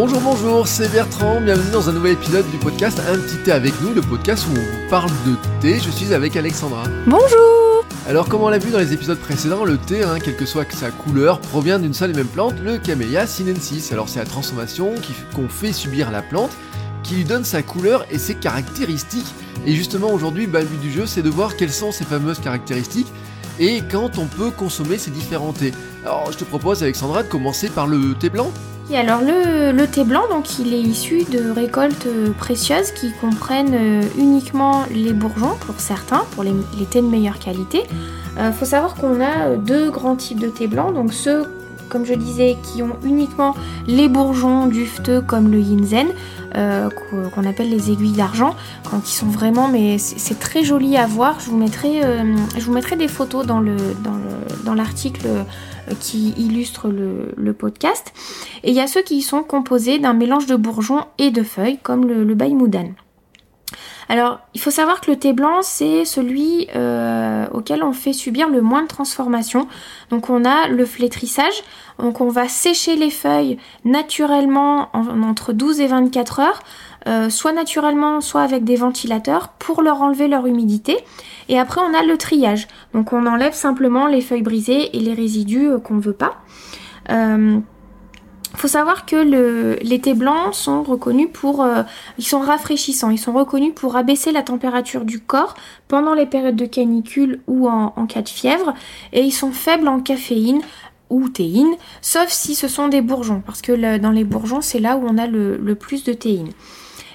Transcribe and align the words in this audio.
Bonjour, 0.00 0.20
bonjour, 0.20 0.68
c'est 0.68 0.88
Bertrand, 0.92 1.40
bienvenue 1.40 1.72
dans 1.72 1.90
un 1.90 1.92
nouvel 1.92 2.12
épisode 2.12 2.48
du 2.52 2.56
podcast 2.58 3.00
Un 3.08 3.18
petit 3.18 3.36
thé 3.42 3.50
avec 3.50 3.72
nous, 3.82 3.92
le 3.92 4.00
podcast 4.00 4.46
où 4.46 4.52
on 4.52 4.60
vous 4.60 4.88
parle 4.88 5.10
de 5.26 5.34
thé. 5.60 5.80
Je 5.80 5.90
suis 5.90 6.14
avec 6.14 6.36
Alexandra. 6.36 6.84
Bonjour 7.04 7.84
Alors 8.06 8.28
comme 8.28 8.42
on 8.42 8.48
l'a 8.48 8.58
vu 8.58 8.70
dans 8.70 8.78
les 8.78 8.92
épisodes 8.92 9.18
précédents, 9.18 9.64
le 9.64 9.76
thé, 9.76 10.04
hein, 10.04 10.20
quelle 10.22 10.36
que 10.36 10.46
soit 10.46 10.70
sa 10.70 10.92
couleur, 10.92 11.40
provient 11.40 11.80
d'une 11.80 11.94
seule 11.94 12.12
et 12.12 12.14
même 12.14 12.28
plante, 12.28 12.54
le 12.62 12.78
Camellia 12.78 13.26
sinensis. 13.26 13.90
Alors 13.90 14.08
c'est 14.08 14.20
la 14.20 14.24
transformation 14.24 14.94
qu'on 15.34 15.48
fait 15.48 15.72
subir 15.72 16.10
à 16.10 16.12
la 16.12 16.22
plante 16.22 16.52
qui 17.02 17.16
lui 17.16 17.24
donne 17.24 17.44
sa 17.44 17.64
couleur 17.64 18.06
et 18.08 18.18
ses 18.18 18.36
caractéristiques. 18.36 19.34
Et 19.66 19.74
justement 19.74 20.12
aujourd'hui, 20.12 20.46
bah, 20.46 20.60
le 20.60 20.66
but 20.66 20.80
du 20.80 20.92
jeu 20.92 21.06
c'est 21.06 21.22
de 21.22 21.30
voir 21.30 21.56
quelles 21.56 21.72
sont 21.72 21.90
ces 21.90 22.04
fameuses 22.04 22.38
caractéristiques 22.38 23.12
et 23.58 23.82
quand 23.90 24.16
on 24.18 24.26
peut 24.26 24.52
consommer 24.52 24.96
ces 24.96 25.10
différents 25.10 25.52
thés. 25.52 25.72
Alors 26.04 26.30
je 26.30 26.38
te 26.38 26.44
propose 26.44 26.84
Alexandra 26.84 27.24
de 27.24 27.28
commencer 27.28 27.68
par 27.68 27.88
le 27.88 28.14
thé 28.14 28.30
blanc. 28.30 28.52
Et 28.90 28.96
alors 28.96 29.20
le, 29.20 29.84
thé 29.84 30.02
blanc, 30.02 30.22
donc 30.30 30.58
il 30.58 30.72
est 30.72 30.80
issu 30.80 31.24
de 31.24 31.50
récoltes 31.50 32.06
euh, 32.06 32.30
précieuses 32.32 32.90
qui 32.92 33.12
comprennent 33.12 33.74
euh, 33.74 34.02
uniquement 34.16 34.84
les 34.90 35.12
bourgeons 35.12 35.56
pour 35.60 35.78
certains, 35.78 36.24
pour 36.30 36.42
les, 36.42 36.54
thés 36.90 37.02
de 37.02 37.06
meilleure 37.06 37.38
qualité. 37.38 37.82
Il 38.36 38.40
euh, 38.40 38.52
faut 38.52 38.64
savoir 38.64 38.94
qu'on 38.94 39.20
a 39.20 39.56
deux 39.56 39.90
grands 39.90 40.16
types 40.16 40.40
de 40.40 40.48
thé 40.48 40.68
blanc, 40.68 40.92
donc 40.92 41.12
ceux 41.12 41.44
comme 41.88 42.04
je 42.04 42.14
disais, 42.14 42.56
qui 42.62 42.82
ont 42.82 42.96
uniquement 43.02 43.54
les 43.86 44.08
bourgeons 44.08 44.66
dufteux 44.66 45.20
comme 45.20 45.50
le 45.50 45.58
yinzen, 45.58 46.08
euh, 46.54 46.88
qu'on 47.34 47.44
appelle 47.44 47.70
les 47.70 47.90
aiguilles 47.90 48.16
d'argent, 48.16 48.54
qui 49.04 49.14
sont 49.14 49.26
vraiment, 49.26 49.68
mais 49.68 49.98
c'est 49.98 50.38
très 50.38 50.64
joli 50.64 50.96
à 50.96 51.06
voir. 51.06 51.40
Je 51.40 51.50
vous 51.50 51.56
mettrai, 51.56 52.04
euh, 52.04 52.36
je 52.56 52.64
vous 52.64 52.72
mettrai 52.72 52.96
des 52.96 53.08
photos 53.08 53.46
dans 53.46 53.60
le 53.60 53.76
dans 54.64 54.74
l'article 54.74 55.26
euh, 55.26 55.44
qui 56.00 56.34
illustre 56.36 56.88
le, 56.88 57.32
le, 57.36 57.52
podcast. 57.52 58.12
Et 58.62 58.70
il 58.70 58.76
y 58.76 58.80
a 58.80 58.86
ceux 58.86 59.02
qui 59.02 59.22
sont 59.22 59.42
composés 59.42 59.98
d'un 59.98 60.12
mélange 60.12 60.46
de 60.46 60.56
bourgeons 60.56 61.04
et 61.18 61.30
de 61.30 61.42
feuilles, 61.42 61.78
comme 61.82 62.06
le, 62.06 62.24
le 62.24 62.34
baïmoudan. 62.34 62.90
Alors, 64.08 64.40
il 64.54 64.60
faut 64.60 64.70
savoir 64.70 65.02
que 65.02 65.10
le 65.10 65.18
thé 65.18 65.34
blanc, 65.34 65.60
c'est 65.60 66.06
celui 66.06 66.68
euh, 66.74 67.46
auquel 67.52 67.82
on 67.82 67.92
fait 67.92 68.14
subir 68.14 68.48
le 68.48 68.62
moins 68.62 68.82
de 68.82 68.88
transformation. 68.88 69.68
Donc, 70.10 70.30
on 70.30 70.46
a 70.46 70.68
le 70.68 70.86
flétrissage. 70.86 71.62
Donc, 71.98 72.22
on 72.22 72.28
va 72.28 72.48
sécher 72.48 72.96
les 72.96 73.10
feuilles 73.10 73.58
naturellement 73.84 74.88
entre 74.94 75.52
12 75.52 75.80
et 75.80 75.86
24 75.88 76.40
heures, 76.40 76.60
euh, 77.06 77.28
soit 77.28 77.52
naturellement, 77.52 78.22
soit 78.22 78.42
avec 78.42 78.64
des 78.64 78.76
ventilateurs, 78.76 79.48
pour 79.58 79.82
leur 79.82 80.00
enlever 80.00 80.26
leur 80.26 80.46
humidité. 80.46 80.96
Et 81.50 81.58
après, 81.58 81.82
on 81.82 81.92
a 81.92 82.02
le 82.02 82.16
triage. 82.16 82.66
Donc, 82.94 83.12
on 83.12 83.26
enlève 83.26 83.52
simplement 83.52 84.06
les 84.06 84.22
feuilles 84.22 84.42
brisées 84.42 84.96
et 84.96 85.00
les 85.00 85.14
résidus 85.14 85.68
euh, 85.68 85.78
qu'on 85.78 85.94
ne 85.94 86.00
veut 86.00 86.12
pas. 86.14 86.38
Il 88.58 88.62
faut 88.62 88.66
savoir 88.66 89.06
que 89.06 89.14
le, 89.14 89.78
les 89.82 90.00
thés 90.00 90.14
blancs 90.14 90.52
sont 90.52 90.82
reconnus 90.82 91.28
pour, 91.32 91.62
euh, 91.62 91.84
ils 92.18 92.26
sont 92.26 92.40
rafraîchissants, 92.40 93.10
ils 93.10 93.18
sont 93.18 93.32
reconnus 93.32 93.70
pour 93.72 93.94
abaisser 93.94 94.32
la 94.32 94.42
température 94.42 95.04
du 95.04 95.20
corps 95.20 95.54
pendant 95.86 96.12
les 96.12 96.26
périodes 96.26 96.56
de 96.56 96.66
canicule 96.66 97.38
ou 97.46 97.68
en, 97.68 97.90
cas 98.08 98.22
de 98.22 98.28
fièvre, 98.28 98.74
et 99.12 99.20
ils 99.20 99.30
sont 99.30 99.52
faibles 99.52 99.86
en 99.86 100.00
caféine 100.00 100.60
ou 101.08 101.28
théine, 101.28 101.72
sauf 102.02 102.30
si 102.30 102.56
ce 102.56 102.66
sont 102.66 102.88
des 102.88 103.00
bourgeons, 103.00 103.44
parce 103.46 103.62
que 103.62 103.96
dans 103.98 104.10
les 104.10 104.24
bourgeons 104.24 104.60
c'est 104.60 104.80
là 104.80 104.96
où 104.96 105.06
on 105.06 105.18
a 105.18 105.28
le 105.28 105.74
plus 105.76 106.02
de 106.02 106.12
théine. 106.12 106.50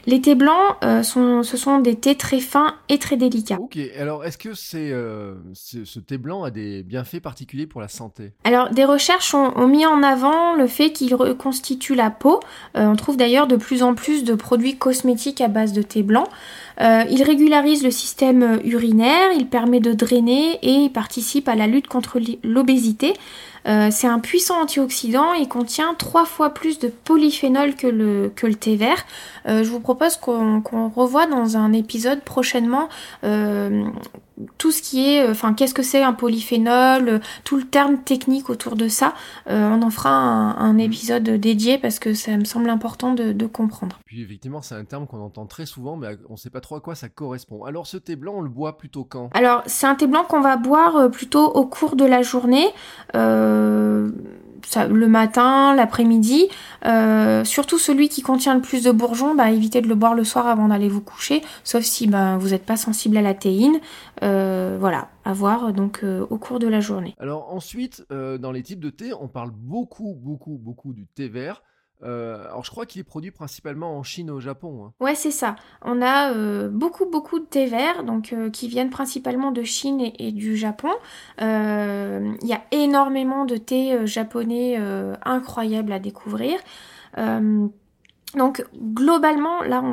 Les 0.06 0.20
thés 0.20 0.36
blancs, 0.36 0.76
euh, 0.84 1.02
sont, 1.02 1.44
ce 1.44 1.56
sont 1.56 1.80
des 1.80 1.96
thés 1.96 2.16
très 2.16 2.40
fins 2.40 2.76
et 2.90 2.98
très 2.98 3.16
délicats. 3.16 3.58
Ok, 3.60 3.78
alors 3.98 4.26
est-ce 4.26 4.38
que 4.38 4.54
c'est, 4.54 4.92
euh, 4.92 5.36
ce 5.54 6.00
thé 6.00 6.18
blanc 6.18 6.44
a 6.44 6.52
des 6.52 6.84
bienfaits 6.84 7.22
particuliers 7.22 7.68
pour 7.68 7.80
la 7.80 7.88
santé? 7.88 8.34
Alors 8.44 8.70
des 8.70 8.84
recherches 8.84 9.34
ont, 9.34 9.68
mis 9.68 9.86
en 9.86 10.04
avant 10.04 10.56
le 10.56 10.68
fait 10.68 10.92
qu'il 10.92 11.16
reconstitue 11.16 11.96
la 11.96 12.10
peau. 12.10 12.42
Euh, 12.76 12.86
on 12.86 12.96
trouve 12.96 13.16
d'ailleurs 13.16 13.48
de 13.48 13.56
plus 13.56 13.82
en 13.82 13.96
plus 13.96 14.26
de 14.26 14.36
produits 14.36 14.78
cosmétiques 14.78 15.40
à 15.40 15.48
base 15.48 15.72
de 15.72 15.82
thé 15.82 16.04
blanc. 16.04 16.28
Il 16.80 17.24
régularise 17.24 17.84
le 17.84 17.92
système 17.92 18.60
urinaire, 18.64 19.32
il 19.36 19.48
permet 19.48 19.80
de 19.80 19.94
drainer 19.94 20.60
et 20.62 20.72
il 20.72 20.90
participe 20.92 21.48
à 21.48 21.56
la 21.56 21.68
lutte 21.68 21.88
contre 21.88 22.20
l'obésité. 22.44 23.14
Euh, 23.68 23.90
c'est 23.92 24.08
un 24.08 24.20
puissant 24.20 24.62
antioxydant, 24.62 25.34
il 25.34 25.48
contient 25.48 25.94
trois 25.94 26.26
fois 26.26 26.50
plus 26.50 26.80
de 26.80 26.90
polyphénol 26.90 27.76
que 27.76 27.88
le, 27.88 28.32
que 28.36 28.48
thé 28.48 28.76
vert. 28.76 29.06
Euh, 29.48 29.64
je 29.64 29.70
vous 29.70 29.80
propose 29.80 30.18
qu'on 30.18 30.62
revoie 30.96 31.28
dans 31.28 31.58
un 31.58 31.72
épisode 31.72 32.22
prochainement 32.22 32.90
euh, 33.24 33.86
tout 34.58 34.72
ce 34.72 34.82
qui 34.82 35.14
est, 35.14 35.30
enfin, 35.30 35.54
qu'est-ce 35.54 35.74
que 35.74 35.84
c'est 35.84 36.04
un 36.04 36.14
polyphénol, 36.14 37.22
tout 37.44 37.58
le 37.58 37.64
terme 37.64 37.98
technique 38.00 38.50
autour 38.50 38.76
de 38.76 38.88
ça. 38.88 39.14
on 39.48 39.82
en 39.82 39.90
fera 39.90 40.12
un, 40.12 40.78
épisode 40.78 41.24
dédié 41.24 41.78
parce 41.78 42.00
que 42.00 42.14
ça 42.14 42.36
me 42.36 42.46
semble 42.46 42.70
important 42.70 43.14
de, 43.14 43.46
comprendre. 43.46 44.00
Puis 44.06 44.24
effectivement, 44.24 44.62
c'est 44.62 44.76
un 44.76 44.86
terme 44.86 45.06
qu'on 45.06 45.22
entend 45.22 45.46
très 45.46 45.66
souvent, 45.66 45.96
mais 45.96 46.18
on 46.30 46.34
ne 46.34 46.38
sait 46.38 46.50
pas 46.50 46.62
trop 46.62 46.76
à 46.76 46.82
quoi 46.82 46.96
ça 46.96 47.10
correspond. 47.10 47.64
Alors, 47.66 47.86
ce 47.86 47.98
thé 47.98 48.16
blanc, 48.16 48.34
on 48.38 48.42
le 48.42 48.50
boit 48.50 48.78
plutôt 48.78 49.04
quand? 49.04 49.30
Alors, 49.34 49.62
c'est 49.68 49.86
un 49.86 49.96
thé 49.96 50.08
blanc 50.08 50.24
qu'on 50.24 50.42
va 50.42 50.58
boire 50.58 51.12
plutôt 51.12 51.46
au 51.46 51.66
cours 51.66 51.96
de 51.96 52.06
la 52.06 52.24
journée. 52.24 52.68
Euh, 53.16 54.10
le 54.90 55.08
matin, 55.08 55.76
l'après-midi. 55.76 56.48
Euh, 56.86 57.44
surtout 57.44 57.78
celui 57.78 58.10
qui 58.10 58.22
contient 58.22 58.56
le 58.56 58.62
plus 58.62 58.84
de 58.84 58.92
bourgeons, 58.92 59.36
bah, 59.36 59.52
évitez 59.52 59.82
de 59.82 59.88
le 59.88 59.96
boire 59.96 60.16
le 60.16 60.24
soir 60.24 60.48
avant 60.48 60.68
d'aller 60.68 60.90
vous 60.90 61.02
coucher, 61.02 61.42
sauf 61.64 61.84
si 61.84 62.08
bah, 62.08 62.38
vous 62.38 62.50
n'êtes 62.50 62.66
pas 62.66 62.78
sensible 62.78 63.18
à 63.18 63.22
la 63.22 63.34
théine. 63.34 63.80
Euh, 64.22 64.78
voilà, 64.80 65.10
à 65.26 65.34
voir 65.34 65.74
donc 65.74 66.04
au 66.04 66.38
cours 66.38 66.60
de 66.60 66.68
la 66.68 66.80
journée. 66.80 67.16
Alors 67.20 67.54
ensuite, 67.54 68.06
dans 68.10 68.52
les 68.52 68.64
types 68.64 68.80
de 68.80 68.90
thé, 68.90 69.14
on 69.14 69.28
parle 69.28 69.52
beaucoup, 69.52 70.16
beaucoup, 70.20 70.58
beaucoup 70.58 70.94
du 70.94 71.08
thé 71.08 71.28
vert. 71.28 71.62
Euh, 72.04 72.46
alors 72.48 72.64
je 72.64 72.72
crois 72.72 72.86
qu'il 72.86 73.00
est 73.00 73.06
produit 73.06 73.32
principalement 73.32 73.98
en 73.98 74.04
Chine 74.04 74.28
et 74.28 74.32
au 74.32 74.40
Japon. 74.40 74.86
Hein. 74.86 74.94
Ouais, 75.00 75.16
c'est 75.16 75.32
ça. 75.32 75.56
On 75.82 76.02
a 76.02 76.34
euh, 76.34 76.70
beaucoup 76.70 77.10
beaucoup 77.10 77.40
de 77.40 77.46
thé 77.46 77.66
vert, 77.66 78.04
euh, 78.34 78.50
qui 78.50 78.68
viennent 78.68 78.90
principalement 78.90 79.52
de 79.52 79.64
Chine 79.64 80.12
et, 80.20 80.32
du 80.32 80.58
Japon. 80.58 80.92
Il 81.40 82.48
y 82.48 82.54
a 82.54 82.62
énormément 82.72 83.46
de 83.46 83.58
thé 83.58 84.06
japonais 84.06 84.78
incroyables 85.24 85.92
à 85.92 86.00
découvrir. 86.00 86.60
Donc 88.36 88.66
globalement, 88.76 89.62
là 89.62 89.84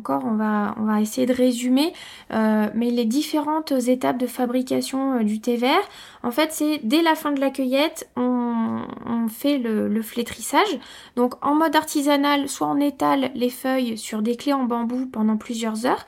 encore, 0.00 0.24
on 0.24 0.34
va, 0.34 1.00
essayer 1.00 1.26
de 1.26 1.32
résumer, 1.32 1.92
euh, 2.32 2.68
mais 2.74 2.90
les 2.90 3.06
différentes 3.06 3.72
étapes 3.72 4.18
de 4.18 4.26
fabrication 4.26 5.18
euh, 5.18 5.22
du 5.22 5.40
thé 5.40 5.56
vert, 5.56 5.82
en 6.22 6.30
fait, 6.30 6.52
c'est 6.52 6.80
dès 6.82 7.02
la 7.02 7.14
fin 7.14 7.32
de 7.32 7.40
la 7.40 7.50
cueillette, 7.50 8.08
on, 8.16 8.84
fait 9.28 9.58
le, 9.58 10.02
flétrissage. 10.02 10.78
Donc 11.14 11.34
en 11.44 11.54
mode 11.54 11.76
artisanal, 11.76 12.48
soit 12.48 12.66
on 12.66 12.80
étale 12.80 13.30
les 13.34 13.50
feuilles 13.50 13.96
sur 13.96 14.22
des 14.22 14.36
clés 14.36 14.52
en 14.52 14.64
bambou 14.64 15.06
pendant 15.06 15.36
plusieurs 15.36 15.86
heures, 15.86 16.04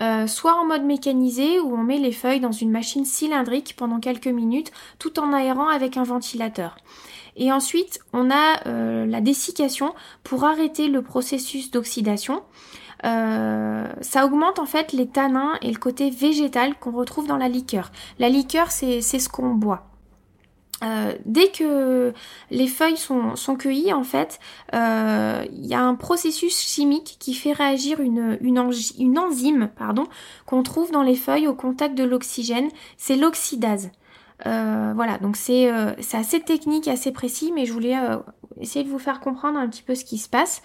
euh, 0.00 0.26
soit 0.26 0.54
en 0.54 0.64
mode 0.64 0.84
mécanisé 0.84 1.60
où 1.60 1.74
on 1.74 1.82
met 1.82 1.98
les 1.98 2.12
feuilles 2.12 2.40
dans 2.40 2.52
une 2.52 2.70
machine 2.70 3.04
cylindrique 3.04 3.74
pendant 3.76 4.00
quelques 4.00 4.28
minutes 4.28 4.72
tout 4.98 5.20
en 5.20 5.32
aérant 5.32 5.68
avec 5.68 5.96
un 5.96 6.04
ventilateur. 6.04 6.76
Et 7.36 7.52
ensuite, 7.52 8.00
on 8.12 8.30
a 8.30 8.66
euh, 8.66 9.06
la 9.06 9.20
dessiccation 9.20 9.94
pour 10.22 10.44
arrêter 10.44 10.88
le 10.88 11.02
processus 11.02 11.70
d'oxydation. 11.70 12.42
Euh, 13.04 13.86
ça 14.00 14.24
augmente 14.24 14.58
en 14.58 14.66
fait 14.66 14.92
les 14.92 15.06
tanins 15.06 15.58
et 15.60 15.70
le 15.70 15.78
côté 15.78 16.10
végétal 16.10 16.74
qu'on 16.78 16.92
retrouve 16.92 17.26
dans 17.26 17.36
la 17.36 17.48
liqueur. 17.48 17.90
La 18.18 18.28
liqueur, 18.28 18.70
c'est 18.70 19.00
ce 19.02 19.28
qu'on 19.28 19.54
boit. 19.54 19.88
Euh, 20.82 21.14
dès 21.24 21.48
que 21.48 22.12
les 22.50 22.66
feuilles 22.66 22.96
sont, 22.96 23.56
cueillies, 23.56 23.92
en 23.92 24.04
fait, 24.04 24.38
il 24.72 25.66
y 25.66 25.74
a 25.74 25.82
un 25.82 25.94
processus 25.96 26.58
chimique 26.60 27.16
qui 27.18 27.34
fait 27.34 27.52
réagir 27.52 28.00
une, 28.00 28.38
une, 28.40 28.70
une 28.98 29.18
enzyme 29.18 29.70
qu'on 30.46 30.62
trouve 30.62 30.90
dans 30.90 31.02
les 31.02 31.16
feuilles 31.16 31.48
au 31.48 31.54
contact 31.54 31.96
de 31.96 32.04
l'oxygène. 32.04 32.68
C'est 32.96 33.16
l'oxydase. 33.16 33.90
Euh, 34.46 34.92
voilà, 34.94 35.18
donc 35.18 35.36
euh, 35.48 35.94
c'est 36.00 36.16
assez 36.16 36.40
technique, 36.40 36.88
assez 36.88 37.12
précis, 37.12 37.52
mais 37.54 37.66
je 37.66 37.72
voulais 37.72 37.96
euh, 37.96 38.18
essayer 38.60 38.84
de 38.84 38.90
vous 38.90 38.98
faire 38.98 39.20
comprendre 39.20 39.58
un 39.58 39.68
petit 39.68 39.82
peu 39.82 39.94
ce 39.94 40.04
qui 40.04 40.18
se 40.18 40.28
passe. 40.28 40.62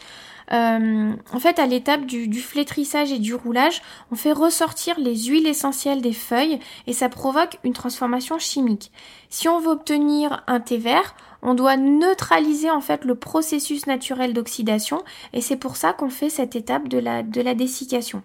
en 0.51 1.39
fait, 1.39 1.59
à 1.59 1.67
l'étape 1.67 2.05
du, 2.05 2.27
du, 2.27 2.41
flétrissage 2.41 3.11
et 3.11 3.19
du 3.19 3.35
roulage, 3.35 3.81
on 4.11 4.15
fait 4.15 4.31
ressortir 4.31 4.99
les 4.99 5.15
huiles 5.15 5.47
essentielles 5.47 6.01
des 6.01 6.13
feuilles 6.13 6.59
et 6.87 6.93
ça 6.93 7.09
provoque 7.09 7.59
une 7.63 7.73
transformation 7.73 8.39
chimique. 8.39 8.91
Si 9.29 9.47
on 9.47 9.59
veut 9.59 9.69
obtenir 9.69 10.43
un 10.47 10.59
thé 10.59 10.77
vert, 10.77 11.15
on 11.41 11.53
doit 11.53 11.77
neutraliser 11.77 12.71
en 12.71 12.81
fait 12.81 13.05
le 13.05 13.15
processus 13.15 13.85
naturel 13.85 14.33
d'oxydation 14.33 15.03
et 15.33 15.41
c'est 15.41 15.55
pour 15.55 15.75
ça 15.75 15.93
qu'on 15.93 16.09
fait 16.09 16.29
cette 16.29 16.55
étape 16.55 16.87
de 16.87 16.97
la, 16.97 17.23
de 17.23 17.41
la 17.41 17.53
dessiccation. 17.53 18.23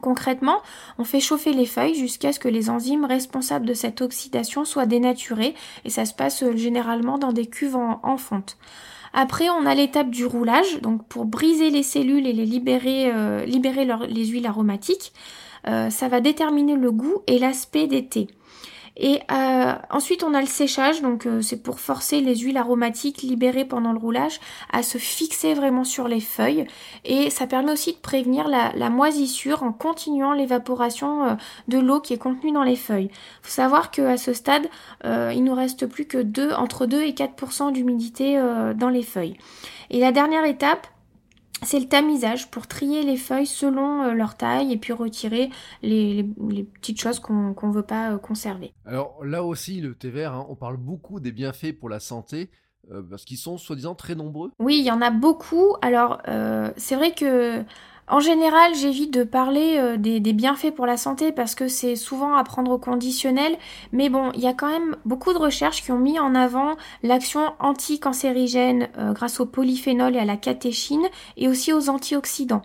Concrètement, 0.00 0.58
on 0.98 1.04
fait 1.04 1.20
chauffer 1.20 1.52
les 1.52 1.66
feuilles 1.66 1.96
jusqu'à 1.96 2.32
ce 2.32 2.38
que 2.38 2.48
les 2.48 2.70
enzymes 2.70 3.04
responsables 3.04 3.66
de 3.66 3.74
cette 3.74 4.00
oxydation 4.00 4.64
soient 4.64 4.86
dénaturées 4.86 5.54
et 5.84 5.90
ça 5.90 6.04
se 6.04 6.14
passe 6.14 6.44
euh, 6.44 6.56
généralement 6.56 7.18
dans 7.18 7.32
des 7.32 7.46
cuves 7.46 7.76
en, 7.76 8.16
fonte. 8.16 8.56
Après, 9.12 9.50
on 9.50 9.66
a 9.66 9.74
l'étape 9.74 10.10
du 10.10 10.24
roulage, 10.24 10.80
donc 10.80 11.04
pour 11.08 11.24
briser 11.24 11.70
les 11.70 11.82
cellules 11.82 12.26
et 12.26 12.32
les 12.32 12.46
libérer, 12.46 13.10
euh, 13.12 13.44
libérer 13.44 13.84
les 14.08 14.26
huiles 14.26 14.46
aromatiques. 14.46 15.12
Euh, 15.66 15.90
ça 15.90 16.08
va 16.08 16.20
déterminer 16.20 16.76
le 16.76 16.92
goût 16.92 17.16
et 17.26 17.38
l'aspect 17.38 17.88
des 17.88 18.06
thés. 18.06 18.28
Et 18.96 19.20
euh, 19.30 19.72
ensuite, 19.90 20.22
on 20.22 20.34
a 20.34 20.40
le 20.40 20.46
séchage, 20.46 21.00
donc 21.00 21.26
euh, 21.26 21.40
c'est 21.42 21.62
pour 21.62 21.80
forcer 21.80 22.20
les 22.20 22.36
huiles 22.36 22.56
aromatiques 22.56 23.22
libérées 23.22 23.64
pendant 23.64 23.92
le 23.92 23.98
roulage 23.98 24.40
à 24.72 24.82
se 24.82 24.98
fixer 24.98 25.54
vraiment 25.54 25.84
sur 25.84 26.08
les 26.08 26.20
feuilles. 26.20 26.66
Et 27.04 27.30
ça 27.30 27.46
permet 27.46 27.72
aussi 27.72 27.92
de 27.92 27.98
prévenir 27.98 28.48
la, 28.48 28.90
moisissure 28.90 29.62
en 29.62 29.72
continuant 29.72 30.32
l'évaporation 30.32 31.24
euh, 31.24 31.34
de 31.68 31.78
l'eau 31.78 32.00
qui 32.00 32.14
est 32.14 32.18
contenue 32.18 32.52
dans 32.52 32.64
les 32.64 32.76
feuilles. 32.76 33.10
Il 33.12 33.46
faut 33.46 33.50
savoir 33.50 33.90
qu'à 33.90 34.16
ce 34.16 34.32
stade, 34.32 34.68
il 35.04 35.44
nous 35.44 35.54
reste 35.54 35.86
plus 35.86 36.04
que 36.04 36.18
2, 36.18 36.52
entre 36.52 36.86
2 36.86 37.02
et 37.02 37.12
4% 37.12 37.72
d'humidité 37.72 38.40
dans 38.74 38.88
les 38.88 39.02
feuilles. 39.02 39.36
Et 39.90 40.00
la 40.00 40.12
dernière 40.12 40.44
étape, 40.44 40.86
c'est 41.62 41.80
le 41.80 41.88
tamisage 41.88 42.50
pour 42.50 42.66
trier 42.66 43.02
les 43.02 43.16
feuilles 43.16 43.46
selon 43.46 44.02
euh, 44.02 44.12
leur 44.12 44.36
taille 44.36 44.72
et 44.72 44.76
puis 44.76 44.92
retirer 44.92 45.50
les, 45.82 46.24
petites 46.74 47.00
choses 47.00 47.18
qu'on 47.18 47.54
ne 47.54 47.72
veut 47.72 47.82
pas 47.82 48.12
euh, 48.12 48.18
conserver. 48.18 48.72
Alors 48.84 49.24
là 49.24 49.44
aussi, 49.44 49.80
le 49.80 49.94
thé 49.94 50.10
vert, 50.10 50.34
hein, 50.34 50.46
on 50.48 50.56
parle 50.56 50.76
beaucoup 50.76 51.20
des 51.20 51.32
bienfaits 51.32 51.78
pour 51.78 51.88
la 51.88 52.00
santé. 52.00 52.50
Euh, 52.90 53.02
parce 53.02 53.26
qu'ils 53.26 53.36
sont 53.36 53.58
soi-disant 53.58 53.94
très 53.94 54.14
nombreux. 54.14 54.52
Oui, 54.58 54.78
il 54.78 54.84
y 54.84 54.90
en 54.90 55.02
a 55.02 55.10
beaucoup. 55.10 55.76
Alors, 55.82 56.22
c'est 56.76 56.96
vrai 56.96 57.12
que 57.12 57.62
en 58.10 58.20
général, 58.20 58.74
j'évite 58.74 59.12
de 59.14 59.22
parler 59.22 59.76
euh, 59.78 59.96
des, 59.96 60.20
bienfaits 60.32 60.72
pour 60.74 60.84
la 60.84 60.96
santé 60.96 61.32
parce 61.32 61.54
que 61.54 61.68
c'est 61.68 61.96
souvent 61.96 62.34
à 62.34 62.42
prendre 62.44 62.72
au 62.72 62.78
conditionnel. 62.78 63.56
Mais 63.92 64.08
bon, 64.08 64.32
il 64.34 64.40
y 64.40 64.48
a 64.48 64.52
quand 64.52 64.68
même 64.68 64.96
beaucoup 65.04 65.32
de 65.32 65.38
recherches 65.38 65.82
qui 65.82 65.92
ont 65.92 65.98
mis 65.98 66.18
en 66.18 66.34
avant 66.34 66.76
l'action 67.02 67.52
anticancérigène 67.60 68.88
euh, 68.98 69.12
grâce 69.12 69.38
au 69.38 69.46
polyphénol 69.46 70.16
et 70.16 70.18
à 70.18 70.24
la 70.24 70.36
catéchine 70.36 71.06
et 71.36 71.48
aussi 71.48 71.72
aux 71.72 71.88
antioxydants. 71.88 72.62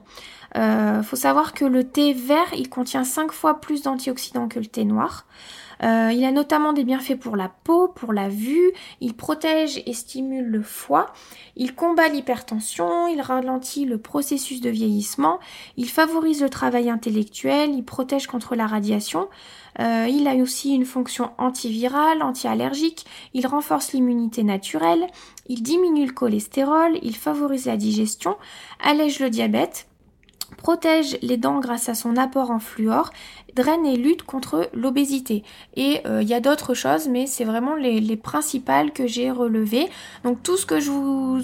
Euh, 0.58 1.04
faut 1.04 1.16
savoir 1.16 1.54
que 1.54 1.66
le 1.66 1.84
thé 1.84 2.14
vert, 2.14 2.54
il 2.58 2.70
contient 2.70 3.04
5 3.04 3.32
fois 3.32 3.60
plus 3.60 3.84
d'antioxydants 3.84 4.48
que 4.48 4.60
le 4.60 4.66
thé 4.66 4.86
noir. 4.86 5.26
Euh, 5.86 6.12
il 6.12 6.24
a 6.26 6.32
notamment 6.32 6.74
des 6.74 6.84
bienfaits 6.84 7.20
pour 7.20 7.36
la 7.36 7.50
peau, 7.50 7.88
pour 7.88 8.12
la 8.12 8.28
vue, 8.28 8.72
il 9.02 9.14
protège 9.14 9.84
et 9.86 9.94
stimule 9.94 10.48
le 10.48 10.64
foie, 10.64 11.14
il 11.56 11.76
combat 11.76 12.08
l'hypertension, 12.08 13.08
il 13.08 13.22
ralentit 13.22 13.86
le 13.86 14.00
processus 14.00 14.62
de 14.62 14.70
vieillissement, 14.70 15.40
il 15.78 15.90
favorise 15.90 16.42
le 16.42 16.50
travail 16.50 16.90
intellectuel, 16.90 17.72
il 17.76 17.84
protège 17.84 18.26
contre 18.26 18.56
la 18.56 18.66
radiation, 18.66 19.28
euh, 19.80 20.08
il 20.10 20.28
a 20.28 20.36
aussi 20.36 20.74
une 20.74 20.86
fonction 20.86 21.32
antivirale, 21.38 22.24
anti-allergique, 22.24 23.06
il 23.34 23.46
renforce 23.46 23.94
l'immunité 23.94 24.42
naturelle, 24.44 25.06
il 25.48 25.62
diminue 25.62 26.08
le 26.08 26.14
cholestérol, 26.14 26.98
il 27.04 27.16
favorise 27.16 27.68
la 27.68 27.78
digestion, 27.78 28.38
allège 28.80 29.20
le 29.20 29.30
diabète, 29.30 29.88
protège 30.58 31.18
les 31.22 31.38
dents 31.38 31.60
grâce 31.60 31.90
à 31.90 31.96
son 31.96 32.18
apport 32.18 32.52
en 32.52 32.60
fluor, 32.60 33.12
draine 33.56 33.86
et 33.86 33.96
lutte 33.96 34.24
contre 34.24 34.70
l'obésité. 34.74 35.44
Et 35.76 36.02
euh, 36.06 36.22
il 36.22 36.28
y 36.28 36.34
a 36.34 36.40
d'autres 36.40 36.74
choses, 36.74 37.08
mais 37.08 37.26
c'est 37.26 37.46
vraiment 37.46 37.76
les, 37.76 38.00
les, 38.00 38.18
principales 38.18 38.92
que 38.92 39.08
j'ai 39.08 39.32
relevées. 39.32 39.88
Donc 40.24 40.44
tout 40.44 40.58
ce 40.58 40.66
que 40.66 40.80
je 40.80 40.92
vous, 40.92 41.42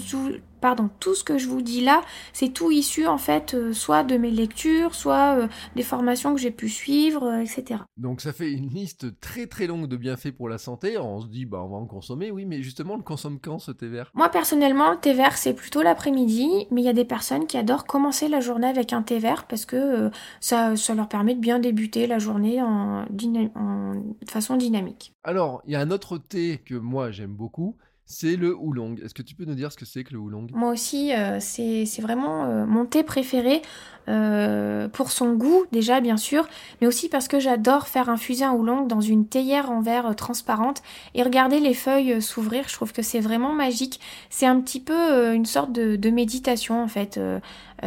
pardon, 0.62 0.88
tout 1.00 1.14
ce 1.14 1.24
que 1.24 1.38
je 1.38 1.48
vous 1.48 1.60
dis 1.60 1.82
là, 1.82 2.00
c'est 2.32 2.50
tout 2.50 2.70
issu 2.70 3.06
en 3.06 3.18
fait 3.18 3.54
euh, 3.54 3.72
soit 3.72 4.04
de 4.04 4.16
mes 4.16 4.30
lectures, 4.30 4.94
soit 4.94 5.36
euh, 5.36 5.48
des 5.76 5.82
formations 5.82 6.34
que 6.34 6.40
j'ai 6.40 6.50
pu 6.50 6.68
suivre, 6.68 7.40
etc. 7.40 7.80
Donc 7.96 8.20
ça 8.20 8.32
fait 8.32 8.50
une 8.50 8.68
liste 8.68 9.20
très 9.20 9.46
très 9.46 9.66
longue 9.66 9.88
de 9.88 9.96
bienfaits 9.96 10.30
pour 10.30 10.48
la 10.48 10.58
santé. 10.58 10.96
On 10.98 11.20
se 11.20 11.26
dit 11.26 11.44
bah 11.44 11.62
on 11.62 11.68
va 11.68 11.76
en 11.76 11.86
consommer, 11.86 12.30
oui, 12.30 12.44
mais 12.46 12.62
justement 12.62 12.94
on 12.94 12.98
le 12.98 13.02
consomme 13.02 13.38
quand 13.40 13.58
ce 13.58 13.72
thé 13.72 13.88
vert? 13.88 14.10
Moi 14.14 14.28
personnellement, 14.28 14.92
le 14.92 14.98
thé 14.98 15.12
vert 15.12 15.36
c'est 15.36 15.54
plutôt 15.54 15.82
l'après-midi, 15.82 16.66
mais 16.70 16.82
il 16.82 16.84
y 16.84 16.88
a 16.88 16.94
des 16.94 17.04
personnes 17.04 17.46
qui 17.46 17.58
adorent 17.58 17.84
commencer 17.84 18.28
la 18.28 18.40
journée 18.40 18.68
avec 18.68 18.92
un 18.92 19.02
thé 19.02 19.18
vert 19.18 19.46
parce 19.46 19.66
que 19.66 20.10
ça, 20.40 20.76
ça 20.76 20.94
leur 20.94 21.08
permet 21.08 21.34
de 21.34 21.40
bien 21.40 21.58
débuter 21.58 22.01
la 22.06 22.18
journée 22.18 22.62
en, 22.62 23.04
en 23.04 23.94
de 23.94 24.30
façon 24.30 24.56
dynamique. 24.56 25.14
Alors 25.24 25.62
il 25.66 25.72
y 25.72 25.76
a 25.76 25.80
un 25.80 25.90
autre 25.90 26.18
thé 26.18 26.60
que 26.64 26.74
moi 26.74 27.10
j'aime 27.10 27.34
beaucoup 27.34 27.76
c'est 28.12 28.36
le 28.36 28.54
oolong. 28.54 28.96
Est-ce 29.02 29.14
que 29.14 29.22
tu 29.22 29.34
peux 29.34 29.44
nous 29.44 29.54
dire 29.54 29.72
ce 29.72 29.76
que 29.76 29.84
c'est 29.84 30.04
que 30.04 30.12
le 30.12 30.18
oolong? 30.18 30.46
Moi 30.52 30.70
aussi, 30.70 31.14
euh, 31.14 31.38
c'est 31.40 31.86
vraiment 32.00 32.44
euh, 32.44 32.66
mon 32.66 32.84
thé 32.84 33.02
préféré 33.02 33.62
euh, 34.08 34.88
pour 34.88 35.10
son 35.10 35.32
goût 35.32 35.64
déjà 35.72 36.00
bien 36.00 36.16
sûr, 36.16 36.46
mais 36.80 36.86
aussi 36.86 37.08
parce 37.08 37.28
que 37.28 37.40
j'adore 37.40 37.88
faire 37.88 38.10
infuser 38.10 38.44
un 38.44 38.52
oolong 38.52 38.86
dans 38.86 39.00
une 39.00 39.26
théière 39.26 39.70
en 39.70 39.80
verre 39.80 40.14
transparente 40.14 40.82
et 41.14 41.22
regarder 41.22 41.58
les 41.58 41.74
feuilles 41.74 42.20
s'ouvrir. 42.20 42.68
Je 42.68 42.74
trouve 42.74 42.92
que 42.92 43.02
c'est 43.02 43.20
vraiment 43.20 43.52
magique. 43.52 44.00
C'est 44.28 44.46
un 44.46 44.60
petit 44.60 44.80
peu 44.80 45.32
une 45.32 45.46
sorte 45.46 45.72
de, 45.72 45.96
de, 45.96 46.10
méditation 46.10 46.82
en 46.82 46.88
fait. 46.88 47.18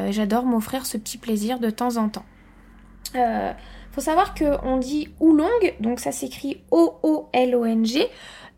j'adore 0.09 0.45
m'offrir 0.45 0.85
ce 0.85 0.97
petit 0.97 1.17
plaisir 1.17 1.59
de 1.59 1.69
temps 1.69 1.97
en 1.97 2.09
temps. 2.09 2.25
Faut 3.95 4.01
savoir 4.01 4.35
qu'on 4.35 4.77
dit 4.77 5.07
oolong, 5.21 5.73
donc 5.79 6.01
ça 6.01 6.11
s'écrit 6.11 6.61
O-O-L-O-N-G. 6.69 8.09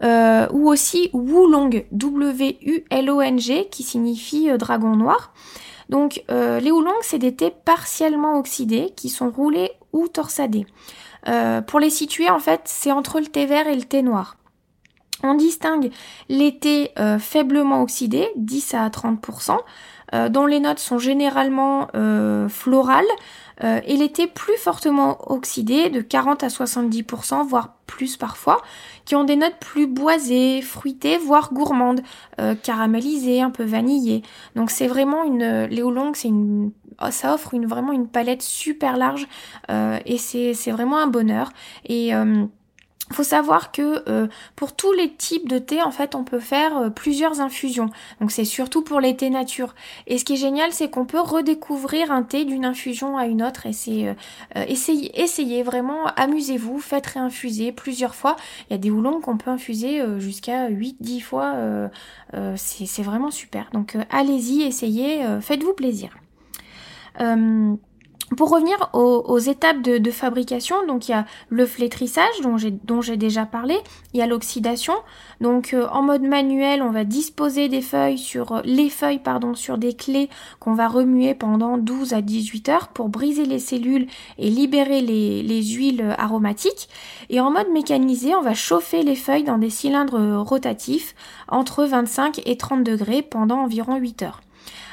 Euh, 0.03 0.47
ou 0.51 0.69
aussi 0.69 1.09
Wulong, 1.13 1.85
W-U-L-O-N-G, 1.91 3.67
qui 3.69 3.83
signifie 3.83 4.49
euh, 4.49 4.57
dragon 4.57 4.95
noir. 4.95 5.33
Donc 5.89 6.23
euh, 6.29 6.59
les 6.59 6.71
Wulong, 6.71 6.97
c'est 7.01 7.17
des 7.17 7.35
thés 7.35 7.51
partiellement 7.65 8.37
oxydés 8.37 8.93
qui 8.95 9.09
sont 9.09 9.31
roulés 9.31 9.71
ou 9.93 10.07
torsadés. 10.07 10.65
pour 11.67 11.79
les 11.79 11.89
situer, 11.89 12.29
en 12.29 12.39
fait, 12.39 12.61
c'est 12.65 12.91
entre 12.91 13.19
le 13.19 13.27
thé 13.27 13.45
vert 13.45 13.67
et 13.67 13.75
le 13.75 13.83
thé 13.83 14.01
noir. 14.01 14.37
On 15.23 15.33
distingue 15.33 15.91
les 16.29 16.59
thés 16.59 16.91
faiblement 17.19 17.81
oxydés, 17.81 18.29
10 18.35 18.75
à 18.75 18.87
30%, 18.89 19.57
dont 20.29 20.45
les 20.45 20.59
notes 20.59 20.79
sont 20.79 20.99
généralement 20.99 21.87
florales, 22.49 23.05
euh, 23.63 23.81
et 23.85 23.97
l'été 23.97 24.27
plus 24.27 24.57
fortement 24.57 25.31
oxydé, 25.31 25.89
de 25.89 26.01
40 26.01 26.43
à 26.43 26.47
70%, 26.47 27.45
voire 27.45 27.75
plus 27.87 28.17
parfois, 28.17 28.61
qui 29.05 29.15
ont 29.15 29.23
des 29.23 29.35
notes 29.35 29.57
plus 29.59 29.87
boisées, 29.87 30.61
fruitées, 30.61 31.17
voire 31.17 31.53
gourmandes, 31.53 32.01
euh, 32.39 32.55
caramélisées, 32.55 33.41
un 33.41 33.49
peu 33.49 33.63
vanillées. 33.63 34.21
Donc 34.55 34.71
c'est 34.71 34.87
vraiment 34.87 35.23
une... 35.23 35.65
Léo 35.65 35.91
Long, 35.91 36.11
c'est 36.13 36.27
une 36.27 36.71
oh, 37.01 37.11
ça 37.11 37.33
offre 37.33 37.53
une, 37.53 37.65
vraiment 37.65 37.93
une 37.93 38.07
palette 38.07 38.41
super 38.41 38.97
large 38.97 39.27
euh, 39.71 39.99
et 40.05 40.17
c'est 40.17 40.71
vraiment 40.71 40.97
un 40.97 41.07
bonheur. 41.07 41.51
Et 41.85 42.09
il 42.09 42.49
faut 43.13 43.23
savoir 43.23 43.71
que 43.71 44.03
euh, 44.09 44.27
pour 44.55 44.75
tous 44.75 44.91
les 44.91 45.13
types 45.13 45.47
de 45.47 45.59
thé, 45.59 45.81
en 45.81 45.91
fait, 45.91 46.15
on 46.15 46.23
peut 46.23 46.39
faire 46.39 46.77
euh, 46.77 46.89
plusieurs 46.89 47.39
infusions. 47.39 47.89
Donc 48.19 48.31
c'est 48.31 48.45
surtout 48.45 48.81
pour 48.81 48.99
les 48.99 49.15
thés 49.15 49.29
nature. 49.29 49.75
Et 50.07 50.17
ce 50.17 50.25
qui 50.25 50.33
est 50.33 50.37
génial, 50.37 50.73
c'est 50.73 50.89
qu'on 50.89 51.05
peut 51.05 51.19
redécouvrir 51.19 52.11
un 52.11 52.23
thé 52.23 52.45
d'une 52.45 52.65
infusion 52.65 53.17
à 53.17 53.25
une 53.25 53.43
autre. 53.43 53.65
Et 53.65 53.73
c'est 53.73 54.09
euh, 54.09 54.65
essayez, 54.67 55.21
essayez 55.21 55.63
vraiment, 55.63 56.05
amusez-vous, 56.15 56.79
faites 56.79 57.07
réinfuser 57.07 57.71
plusieurs 57.71 58.15
fois. 58.15 58.35
Il 58.69 58.73
y 58.73 58.75
a 58.75 58.79
des 58.79 58.91
houlons 58.91 59.21
qu'on 59.21 59.37
peut 59.37 59.51
infuser 59.51 60.01
jusqu'à 60.19 60.69
8-10 60.69 61.21
fois. 61.21 61.55
c'est 62.55 63.03
vraiment 63.03 63.31
super. 63.31 63.69
Donc 63.73 63.97
allez-y, 64.11 64.63
essayez, 64.63 65.23
faites-vous 65.41 65.73
plaisir. 65.73 66.09
Pour 68.35 68.49
revenir 68.49 68.75
aux, 68.91 69.39
étapes 69.39 69.81
de, 69.81 70.11
fabrication, 70.11 70.85
donc 70.85 71.07
il 71.07 71.11
y 71.11 71.13
a 71.13 71.25
le 71.49 71.65
flétrissage 71.65 72.41
dont 72.41 73.01
j'ai 73.01 73.17
déjà 73.17 73.45
parlé, 73.45 73.77
il 74.13 74.19
y 74.19 74.21
a 74.21 74.27
l'oxydation. 74.27 74.95
Donc 75.39 75.73
euh, 75.73 75.87
en 75.93 76.01
mode 76.01 76.23
manuel, 76.23 76.81
on 76.81 76.89
va 76.89 77.05
disposer 77.05 77.69
des 77.69 77.81
feuilles 77.81 78.17
sur 78.17 78.61
les 78.65 78.89
feuilles 78.89 79.19
pardon 79.19 79.55
sur 79.55 79.77
des 79.77 79.93
clés 79.93 80.29
qu'on 80.59 80.73
va 80.73 80.89
remuer 80.89 81.35
pendant 81.35 81.77
12 81.77 82.13
à 82.13 82.21
18 82.21 82.67
heures 82.67 82.87
pour 82.89 83.07
briser 83.07 83.45
les 83.45 83.59
cellules 83.59 84.07
et 84.37 84.49
libérer 84.49 84.99
les, 84.99 85.41
les 85.41 85.63
huiles 85.63 86.13
aromatiques. 86.17 86.89
Et 87.29 87.39
en 87.39 87.51
mode 87.51 87.69
mécanisé, 87.71 88.35
on 88.35 88.41
va 88.41 88.53
chauffer 88.53 89.03
les 89.03 89.15
feuilles 89.15 89.45
dans 89.45 89.57
des 89.57 89.69
cylindres 89.69 90.43
rotatifs 90.43 91.15
entre 91.47 91.85
25 91.85 92.41
et 92.45 92.57
30 92.57 92.83
degrés 92.83 93.21
pendant 93.21 93.59
environ 93.59 93.95
8 93.95 94.23
heures. 94.23 94.41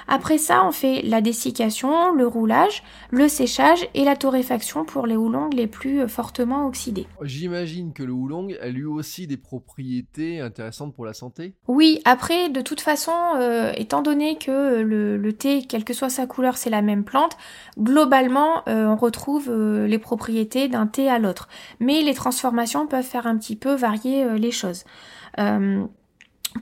Après 0.08 0.38
ça, 0.38 0.66
on 0.66 0.72
fait 0.72 1.02
la 1.02 1.20
dessiccation, 1.20 2.12
le 2.12 2.26
roulage, 2.26 2.82
le 3.10 3.28
séchage 3.28 3.88
et 3.94 4.04
la 4.04 4.16
torréfaction 4.16 4.84
pour 4.84 5.06
les 5.06 5.16
houlongs 5.16 5.50
les 5.50 5.66
plus 5.66 6.02
euh, 6.02 6.08
fortement 6.08 6.66
oxydés. 6.66 7.06
J'imagine 7.22 7.92
que 7.92 8.02
le 8.02 8.12
houlong 8.12 8.54
a 8.60 8.68
lui 8.68 8.84
aussi 8.84 9.26
des 9.26 9.36
propriétés 9.36 10.40
intéressantes 10.40 10.94
pour 10.94 11.04
la 11.04 11.14
santé? 11.14 11.54
Oui, 11.68 12.00
après, 12.04 12.48
de 12.48 12.60
toute 12.60 12.80
façon, 12.80 13.12
euh, 13.36 13.72
étant 13.76 14.02
donné 14.02 14.36
que 14.36 14.80
le, 14.80 15.32
thé, 15.32 15.62
quelle 15.66 15.84
que 15.84 15.94
soit 15.94 16.10
sa 16.10 16.26
couleur, 16.26 16.56
c'est 16.56 16.70
la 16.70 16.82
même 16.82 17.04
plante, 17.04 17.36
globalement, 17.78 18.62
euh, 18.68 18.86
on 18.86 18.96
retrouve 18.96 19.52
les 19.52 19.98
propriétés 19.98 20.68
d'un 20.68 20.86
thé 20.86 21.08
à 21.08 21.18
l'autre. 21.18 21.48
Mais 21.80 22.02
les 22.02 22.14
transformations 22.14 22.86
peuvent 22.86 23.04
faire 23.04 23.26
un 23.26 23.36
petit 23.36 23.56
peu 23.56 23.74
varier 23.74 24.38
les 24.38 24.50
choses. 24.50 24.84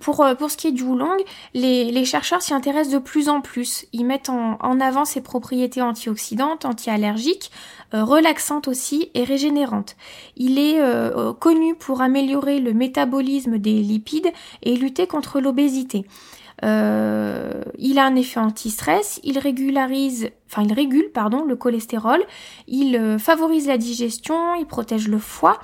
Pour, 0.00 0.22
euh, 0.22 0.34
pour 0.34 0.50
ce 0.50 0.56
qui 0.56 0.68
est 0.68 0.72
du 0.72 0.82
oolong, 0.84 1.18
les, 1.54 1.90
les 1.90 2.04
chercheurs 2.04 2.40
s'y 2.40 2.54
intéressent 2.54 2.94
de 2.94 2.98
plus 2.98 3.28
en 3.28 3.40
plus. 3.40 3.86
Ils 3.92 4.04
mettent 4.04 4.30
en, 4.30 4.56
en 4.60 4.80
avant 4.80 5.04
ses 5.04 5.20
propriétés 5.20 5.82
antioxydantes, 5.82 6.64
anti-allergiques, 6.64 7.50
euh, 7.94 8.02
relaxantes 8.02 8.68
aussi 8.68 9.10
et 9.14 9.24
régénérantes. 9.24 9.96
Il 10.36 10.58
est 10.58 10.80
euh, 10.80 11.32
connu 11.34 11.74
pour 11.74 12.00
améliorer 12.00 12.58
le 12.58 12.72
métabolisme 12.72 13.58
des 13.58 13.80
lipides 13.82 14.32
et 14.62 14.76
lutter 14.76 15.06
contre 15.06 15.40
l'obésité. 15.40 16.06
il 16.62 17.98
a 17.98 18.04
un 18.04 18.14
effet 18.14 18.40
anti-stress, 18.40 19.20
il 19.24 19.38
régularise 19.38 20.30
enfin 20.48 20.62
il 20.62 20.72
régule 20.72 21.10
pardon 21.12 21.44
le 21.44 21.56
cholestérol, 21.56 22.22
il 22.68 23.16
favorise 23.18 23.66
la 23.66 23.78
digestion, 23.78 24.54
il 24.54 24.66
protège 24.66 25.08
le 25.08 25.18
foie 25.18 25.58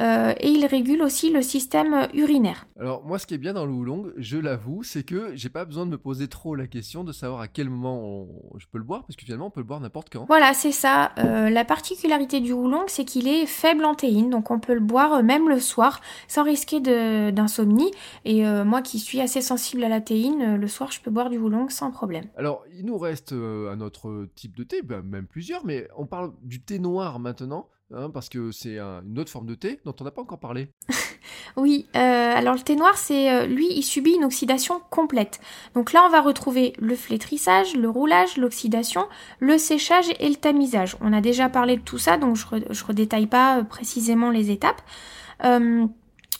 euh, 0.00 0.32
et 0.40 0.48
il 0.48 0.64
régule 0.66 1.02
aussi 1.02 1.30
le 1.30 1.42
système 1.42 2.08
urinaire. 2.14 2.66
Alors 2.78 3.04
moi 3.04 3.18
ce 3.18 3.26
qui 3.26 3.34
est 3.34 3.38
bien 3.38 3.52
dans 3.52 3.66
le 3.66 3.72
oolong, 3.72 4.12
je 4.16 4.38
l'avoue, 4.38 4.82
c'est 4.82 5.02
que 5.02 5.32
j'ai 5.34 5.48
pas 5.48 5.64
besoin 5.64 5.86
de 5.86 5.90
me 5.90 5.98
poser 5.98 6.28
trop 6.28 6.54
la 6.54 6.66
question 6.66 7.04
de 7.04 7.12
savoir 7.12 7.40
à 7.40 7.48
quel 7.48 7.68
moment 7.68 8.26
je 8.56 8.66
peux 8.66 8.78
le 8.78 8.84
boire, 8.84 9.04
parce 9.04 9.16
que 9.16 9.24
finalement 9.24 9.46
on 9.46 9.50
peut 9.50 9.60
le 9.60 9.66
boire 9.66 9.80
n'importe 9.80 10.08
quand. 10.10 10.24
Voilà, 10.26 10.54
c'est 10.54 10.72
ça. 10.72 11.12
Euh, 11.18 11.50
la 11.50 11.64
particularité 11.64 12.40
du 12.40 12.52
oolong, 12.52 12.84
c'est 12.86 13.04
qu'il 13.04 13.28
est 13.28 13.46
faible 13.46 13.84
en 13.84 13.94
théine, 13.94 14.30
donc 14.30 14.50
on 14.50 14.58
peut 14.58 14.74
le 14.74 14.80
boire 14.80 15.14
euh, 15.14 15.22
même 15.22 15.48
le 15.48 15.60
soir 15.60 16.00
sans 16.28 16.44
risquer 16.44 16.80
d'insomnie. 16.80 17.90
Et 18.24 18.44
moi 18.64 18.82
qui 18.82 18.98
suis 18.98 19.20
assez 19.20 19.40
sensible 19.40 19.84
à 19.84 19.88
la 19.88 20.00
théine, 20.00 20.56
le 20.56 20.68
soir 20.68 20.90
je 20.92 21.00
peux 21.00 21.10
boire 21.10 21.30
du 21.30 21.38
oolong 21.38 21.68
sans 21.68 21.90
problème. 21.90 22.24
Alors 22.36 22.64
il 22.76 22.86
nous 22.86 22.98
reste 22.98 23.32
un 23.32 23.80
autre 23.80 24.28
type 24.34 24.56
de 24.56 24.64
thé, 24.64 24.82
ben, 24.82 25.02
même 25.02 25.26
plusieurs, 25.26 25.64
mais 25.64 25.88
on 25.96 26.06
parle 26.06 26.32
du 26.42 26.60
thé 26.60 26.78
noir 26.78 27.18
maintenant. 27.18 27.68
Hein, 27.92 28.10
parce 28.10 28.28
que 28.28 28.52
c'est 28.52 28.78
une 28.78 29.18
autre 29.18 29.30
forme 29.30 29.46
de 29.46 29.56
thé 29.56 29.80
dont 29.84 29.94
on 30.00 30.04
n'a 30.04 30.12
pas 30.12 30.22
encore 30.22 30.38
parlé. 30.38 30.68
oui, 31.56 31.86
euh, 31.96 31.98
alors 31.98 32.54
le 32.54 32.60
thé 32.60 32.76
noir, 32.76 32.96
c'est 32.96 33.32
euh, 33.32 33.46
lui, 33.46 33.66
il 33.68 33.82
subit 33.82 34.12
une 34.12 34.24
oxydation 34.24 34.80
complète. 34.90 35.40
Donc 35.74 35.92
là, 35.92 36.04
on 36.06 36.08
va 36.08 36.20
retrouver 36.20 36.72
le 36.78 36.94
flétrissage, 36.94 37.74
le 37.74 37.88
roulage, 37.88 38.36
l'oxydation, 38.36 39.08
le 39.40 39.58
séchage 39.58 40.06
et 40.20 40.28
le 40.28 40.36
tamisage. 40.36 40.96
On 41.00 41.12
a 41.12 41.20
déjà 41.20 41.48
parlé 41.48 41.76
de 41.76 41.82
tout 41.82 41.98
ça, 41.98 42.16
donc 42.16 42.36
je 42.36 42.46
ne 42.54 42.86
redétaille 42.86 43.26
pas 43.26 43.58
euh, 43.58 43.64
précisément 43.64 44.30
les 44.30 44.52
étapes. 44.52 44.82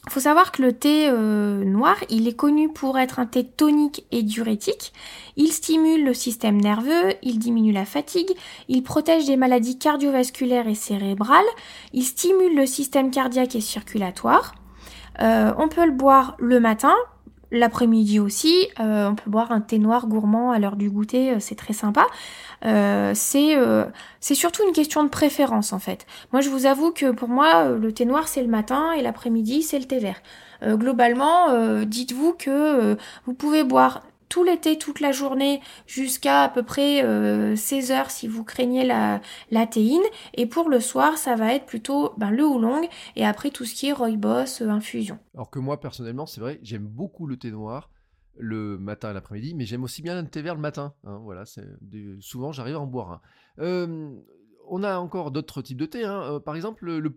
Faut 0.08 0.20
savoir 0.20 0.50
que 0.50 0.62
le 0.62 0.72
thé 0.72 1.08
euh, 1.08 1.62
noir, 1.64 1.96
il 2.08 2.26
est 2.26 2.36
connu 2.36 2.72
pour 2.72 2.98
être 2.98 3.18
un 3.18 3.26
thé 3.26 3.44
tonique 3.44 4.06
et 4.10 4.22
diurétique. 4.22 4.92
Il 5.36 5.52
stimule 5.52 6.04
le 6.04 6.14
système 6.14 6.58
nerveux, 6.58 7.14
il 7.22 7.38
diminue 7.38 7.72
la 7.72 7.84
fatigue, 7.84 8.30
il 8.68 8.82
protège 8.82 9.26
des 9.26 9.36
maladies 9.36 9.78
cardiovasculaires 9.78 10.68
et 10.68 10.74
cérébrales, 10.74 11.44
il 11.92 12.04
stimule 12.04 12.56
le 12.56 12.66
système 12.66 13.10
cardiaque 13.10 13.54
et 13.54 13.60
circulatoire. 13.60 14.54
Euh, 15.20 15.52
on 15.58 15.68
peut 15.68 15.84
le 15.84 15.92
boire 15.92 16.34
le 16.38 16.60
matin, 16.60 16.94
l'après-midi 17.50 18.20
aussi. 18.20 18.68
Euh, 18.78 19.10
on 19.10 19.14
peut 19.14 19.30
boire 19.30 19.52
un 19.52 19.60
thé 19.60 19.78
noir 19.78 20.06
gourmand 20.06 20.52
à 20.52 20.58
l'heure 20.58 20.76
du 20.76 20.90
goûter, 20.90 21.38
c'est 21.40 21.56
très 21.56 21.72
sympa. 21.72 22.06
Euh, 22.64 23.12
c'est 23.14 23.56
euh, 23.56 23.86
c'est 24.20 24.34
surtout 24.34 24.66
une 24.66 24.72
question 24.72 25.02
de 25.02 25.08
préférence 25.08 25.72
en 25.72 25.78
fait. 25.78 26.06
Moi 26.32 26.42
je 26.42 26.50
vous 26.50 26.66
avoue 26.66 26.90
que 26.90 27.10
pour 27.10 27.28
moi 27.28 27.64
euh, 27.64 27.78
le 27.78 27.92
thé 27.92 28.04
noir 28.04 28.28
c'est 28.28 28.42
le 28.42 28.48
matin 28.48 28.92
et 28.92 29.02
l'après-midi 29.02 29.62
c'est 29.62 29.78
le 29.78 29.86
thé 29.86 29.98
vert. 29.98 30.20
globalement, 30.62 31.84
dites-vous 31.84 32.34
que 32.34 32.96
vous 33.24 33.32
pouvez 33.32 33.64
boire 33.64 34.02
tout 34.30 34.44
l'été, 34.44 34.78
toute 34.78 35.00
la 35.00 35.12
journée, 35.12 35.60
jusqu'à 35.86 36.44
à 36.44 36.48
peu 36.48 36.62
près 36.62 37.02
16 37.56 37.92
heures 37.92 38.10
si 38.10 38.26
vous 38.26 38.44
craignez 38.44 38.86
la, 38.86 39.20
la 39.50 39.66
théine. 39.66 40.00
Et 40.34 40.46
pour 40.46 40.70
le 40.70 40.80
soir, 40.80 41.18
ça 41.18 41.34
va 41.34 41.52
être 41.52 41.66
plutôt 41.66 42.14
ben, 42.16 42.30
le 42.30 42.44
oolong 42.44 42.88
et 43.16 43.26
après 43.26 43.50
tout 43.50 43.66
ce 43.66 43.74
qui 43.74 43.88
est 43.88 43.92
rooibos, 43.92 44.62
infusion. 44.62 45.18
Alors 45.34 45.50
que 45.50 45.58
moi 45.58 45.80
personnellement, 45.80 46.24
c'est 46.24 46.40
vrai, 46.40 46.58
j'aime 46.62 46.86
beaucoup 46.86 47.26
le 47.26 47.36
thé 47.36 47.50
noir 47.50 47.90
le 48.38 48.78
matin 48.78 49.10
et 49.10 49.14
l'après-midi, 49.14 49.54
mais 49.54 49.66
j'aime 49.66 49.84
aussi 49.84 50.02
bien 50.02 50.20
le 50.20 50.26
thé 50.28 50.40
vert 50.42 50.54
le 50.54 50.60
matin. 50.60 50.94
Hein, 51.04 51.18
voilà, 51.22 51.44
c'est 51.44 51.66
souvent 52.20 52.52
j'arrive 52.52 52.76
à 52.76 52.80
en 52.80 52.86
boire 52.86 53.10
un. 53.10 53.20
Euh, 53.58 54.14
on 54.70 54.84
a 54.84 54.98
encore 54.98 55.30
d'autres 55.30 55.60
types 55.60 55.76
de 55.76 55.86
thé. 55.86 56.04
Hein. 56.04 56.22
Euh, 56.22 56.40
par 56.40 56.56
exemple, 56.56 56.84
le, 56.84 57.00
le 57.00 57.12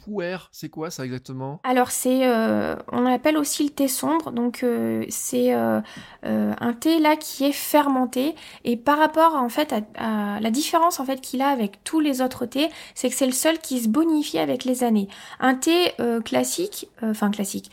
c'est 0.51 0.69
quoi 0.69 0.91
ça 0.91 1.05
exactement? 1.05 1.61
Alors, 1.63 1.91
c'est, 1.91 2.27
euh, 2.27 2.75
on 2.91 3.05
appelle 3.05 3.37
aussi 3.37 3.63
le 3.63 3.69
thé 3.69 3.87
sombre. 3.87 4.31
Donc, 4.31 4.65
c'est 5.09 5.53
un 5.53 6.73
thé 6.79 6.99
là 6.99 7.15
qui 7.15 7.45
est 7.45 7.53
fermenté. 7.53 8.35
Et 8.63 8.75
par 8.75 8.97
rapport 8.97 9.35
en 9.35 9.49
fait 9.49 9.73
à, 9.95 10.39
la 10.39 10.51
différence 10.51 10.99
en 10.99 11.05
fait 11.05 11.21
qu'il 11.21 11.41
a 11.41 11.47
avec 11.47 11.83
tous 11.83 11.99
les 11.99 12.21
autres 12.21 12.45
thés, 12.45 12.69
c'est 12.95 13.09
que 13.09 13.15
c'est 13.15 13.25
le 13.25 13.31
seul 13.31 13.59
qui 13.59 13.79
se 13.79 13.87
bonifie 13.87 14.39
avec 14.39 14.65
les 14.65 14.83
années. 14.83 15.07
Un 15.39 15.55
thé 15.55 15.93
classique, 16.25 16.89
enfin 17.01 17.31
classique, 17.31 17.71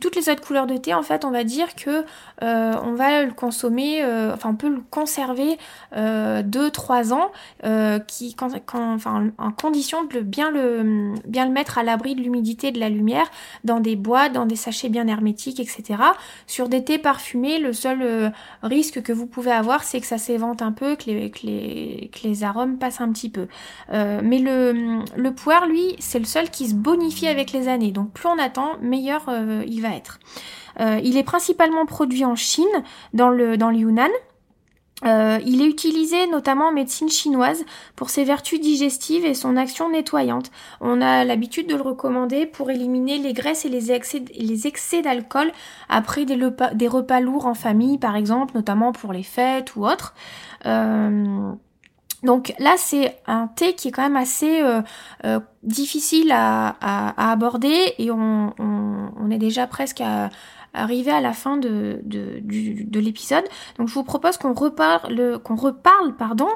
toutes 0.00 0.16
les 0.16 0.28
autres 0.28 0.42
couleurs 0.42 0.66
de 0.66 0.76
thé, 0.76 0.94
en 0.94 1.02
fait, 1.02 1.24
on 1.24 1.30
va 1.30 1.44
dire 1.44 1.74
que 1.74 2.04
euh, 2.42 2.72
on 2.82 2.94
va 2.94 3.22
le 3.22 3.32
consommer, 3.32 4.02
euh, 4.02 4.32
enfin, 4.34 4.50
on 4.50 4.54
peut 4.54 4.68
le 4.68 4.82
conserver 4.90 5.58
2-3 5.94 5.96
euh, 5.96 7.12
ans, 7.12 8.00
qui, 8.06 8.36
en 8.40 9.52
condition 9.52 10.04
de 10.04 10.20
bien 10.20 10.50
le, 10.50 11.14
bien 11.26 11.46
le 11.46 11.52
mettre 11.52 11.78
à 11.78 11.82
l'abri 11.82 12.14
de 12.14 12.22
l'humidité 12.22 12.72
de 12.72 12.80
la 12.80 12.88
lumière, 12.88 13.30
dans 13.64 13.80
des 13.80 13.96
boîtes, 13.96 14.32
dans 14.32 14.46
des 14.46 14.56
sachets 14.56 14.88
bien 14.88 15.06
hermétiques, 15.06 15.60
etc. 15.60 16.02
Sur 16.46 16.68
des 16.68 16.84
thés 16.84 16.98
parfumés, 16.98 17.58
le 17.58 17.72
seul 17.72 18.32
risque 18.62 19.02
que 19.02 19.12
vous 19.12 19.26
pouvez 19.26 19.52
avoir, 19.52 19.84
c'est 19.84 20.00
que 20.00 20.06
ça 20.06 20.18
s'évente 20.18 20.62
un 20.62 20.72
peu, 20.72 20.96
que 20.96 21.04
les, 21.06 21.30
que 21.30 21.46
les, 21.46 22.10
que 22.12 22.26
les 22.26 22.44
arômes 22.44 22.78
passent 22.78 23.00
un 23.00 23.12
petit 23.12 23.30
peu. 23.30 23.46
mais 23.90 24.38
le, 24.38 25.02
le 25.16 25.34
poire, 25.34 25.66
lui, 25.66 25.96
c'est 25.98 26.18
le 26.18 26.24
seul 26.24 26.50
qui 26.50 26.68
se 26.68 26.74
bonifie 26.74 27.28
avec 27.28 27.52
les 27.52 27.68
années. 27.68 27.92
Donc, 27.92 28.12
plus 28.12 28.28
on 28.28 28.38
attend, 28.38 28.76
meilleur 28.80 29.28
il 29.66 29.80
va 29.80 29.94
être. 29.94 30.18
Euh, 30.80 31.00
il 31.02 31.16
est 31.16 31.22
principalement 31.22 31.86
produit 31.86 32.24
en 32.24 32.36
Chine, 32.36 32.66
dans 33.12 33.30
le, 33.30 33.56
Yunnan. 33.56 34.10
Euh, 35.06 35.38
il 35.46 35.62
est 35.62 35.66
utilisé 35.66 36.26
notamment 36.26 36.66
en 36.66 36.72
médecine 36.72 37.08
chinoise 37.08 37.64
pour 37.96 38.10
ses 38.10 38.24
vertus 38.24 38.60
digestives 38.60 39.24
et 39.24 39.32
son 39.32 39.56
action 39.56 39.88
nettoyante. 39.88 40.50
On 40.82 41.00
a 41.00 41.24
l'habitude 41.24 41.66
de 41.66 41.74
le 41.74 41.80
recommander 41.80 42.44
pour 42.44 42.70
éliminer 42.70 43.16
les 43.16 43.32
graisses 43.32 43.64
et 43.64 43.70
les 43.70 43.92
excès, 44.66 45.00
d'alcool 45.02 45.52
après 45.88 46.26
des 46.26 46.36
repas, 46.88 47.20
lourds 47.20 47.46
en 47.46 47.54
famille, 47.54 47.96
par 47.96 48.14
exemple, 48.14 48.54
notamment 48.54 48.92
pour 48.92 49.14
les 49.14 49.22
fêtes 49.22 49.74
ou 49.74 49.86
autres. 49.86 50.14
Euh, 50.66 51.52
donc 52.22 52.54
là, 52.58 52.74
c'est 52.76 53.18
un 53.26 53.46
thé 53.46 53.74
qui 53.74 53.88
est 53.88 53.90
quand 53.90 54.02
même 54.02 54.16
assez 54.16 54.60
euh, 54.60 54.82
euh, 55.24 55.40
difficile 55.62 56.30
à, 56.32 57.30
aborder 57.30 57.94
et 57.98 58.10
on, 58.10 59.30
est 59.30 59.38
déjà 59.38 59.66
presque 59.66 60.00
à, 60.00 60.28
arrivé 60.74 61.10
à 61.10 61.20
la 61.20 61.32
fin 61.32 61.56
de, 61.56 62.00
de, 62.04 63.00
l'épisode. 63.00 63.44
Donc 63.78 63.88
je 63.88 63.94
vous 63.94 64.02
propose 64.02 64.36
qu'on 64.36 64.52
reparle, 64.52 65.38
qu'on 65.38 65.54
reparle 65.54 66.16
pardon, 66.16 66.48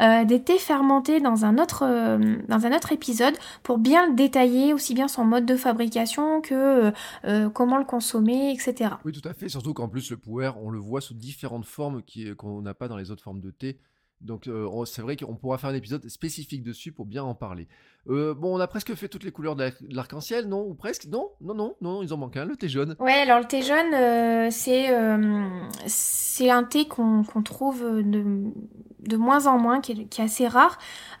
euh, 0.00 0.24
des 0.24 0.42
thés 0.42 0.58
fermentés 0.58 1.20
dans 1.20 1.44
un, 1.44 1.58
autre, 1.58 1.84
dans 2.48 2.66
un 2.66 2.74
autre 2.74 2.92
épisode 2.92 3.34
pour 3.62 3.78
bien 3.78 4.08
le 4.08 4.14
détailler, 4.14 4.72
aussi 4.72 4.94
bien 4.94 5.08
son 5.08 5.24
mode 5.24 5.46
de 5.46 5.56
fabrication 5.56 6.40
que 6.40 6.92
comment 7.48 7.78
le 7.78 7.84
consommer, 7.84 8.52
etc. 8.52 8.94
Oui, 9.04 9.12
tout 9.12 9.28
à 9.28 9.34
fait. 9.34 9.48
Surtout 9.48 9.74
qu'en 9.74 9.88
plus, 9.88 10.10
le 10.10 10.16
puer, 10.16 10.50
on 10.62 10.70
le 10.70 10.78
voit 10.78 11.00
sous 11.00 11.14
différentes 11.14 11.66
formes 11.66 12.02
qu'on 12.36 12.62
n'a 12.62 12.74
pas 12.74 12.88
dans 12.88 12.96
les 12.96 13.10
autres 13.10 13.22
formes 13.22 13.40
de 13.40 13.50
thé. 13.50 13.78
Donc 14.22 14.46
euh, 14.46 14.84
c'est 14.84 15.02
vrai 15.02 15.16
qu'on 15.16 15.34
pourra 15.34 15.58
faire 15.58 15.70
un 15.70 15.74
épisode 15.74 16.08
spécifique 16.08 16.62
dessus 16.62 16.92
pour 16.92 17.06
bien 17.06 17.24
en 17.24 17.34
parler. 17.34 17.68
Euh, 18.08 18.34
bon, 18.34 18.56
on 18.56 18.60
a 18.60 18.66
presque 18.66 18.94
fait 18.94 19.08
toutes 19.08 19.24
les 19.24 19.30
couleurs 19.30 19.54
de 19.56 19.70
l'arc-en-ciel, 19.90 20.48
non? 20.48 20.66
Ou 20.66 20.74
presque? 20.74 21.06
Non, 21.06 21.30
non, 21.40 21.54
non, 21.54 21.76
non, 21.80 22.02
ils 22.02 22.12
en 22.12 22.16
manquent 22.16 22.36
un, 22.36 22.44
le 22.44 22.56
thé 22.56 22.68
jaune. 22.68 22.96
Ouais, 22.98 23.12
alors 23.12 23.38
le 23.38 23.46
thé 23.46 23.62
jaune, 23.62 23.94
euh, 23.94 24.48
c'est 24.50 24.88
c'est 25.86 26.50
un 26.50 26.64
thé 26.64 26.86
qu'on 26.86 27.22
trouve 27.44 27.82
de, 28.02 28.52
de, 29.02 29.16
moins 29.16 29.46
en 29.46 29.58
moins, 29.58 29.80
qui 29.80 29.92
est, 29.92 30.20
assez 30.20 30.46
rare. 30.48 30.78